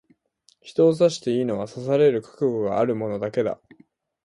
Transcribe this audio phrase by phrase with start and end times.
[0.61, 3.61] 人を刺していいのは、刺される覚悟がある者だけだ。